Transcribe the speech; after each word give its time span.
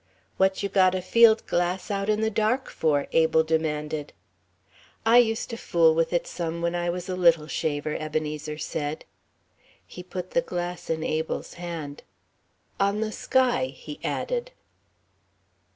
"What 0.37 0.63
you 0.63 0.67
got 0.67 0.95
a 0.95 1.01
field 1.03 1.45
glass 1.45 1.91
out 1.91 2.09
in 2.09 2.21
the 2.21 2.31
dark 2.31 2.71
for?" 2.71 3.05
Abel 3.11 3.43
demanded. 3.43 4.13
"I 5.05 5.19
used 5.19 5.51
to 5.51 5.57
fool 5.57 5.93
with 5.93 6.11
it 6.11 6.25
some 6.25 6.59
when 6.59 6.73
I 6.73 6.89
was 6.89 7.07
a 7.07 7.15
little 7.15 7.45
shaver," 7.45 7.95
Ebenezer 7.95 8.57
said. 8.57 9.05
He 9.85 10.01
put 10.01 10.31
the 10.31 10.41
glass 10.41 10.89
in 10.89 11.03
Abel's 11.03 11.53
hand. 11.53 12.01
"On 12.79 12.99
the 12.99 13.11
sky," 13.11 13.65
he 13.65 13.99
added. 14.03 14.49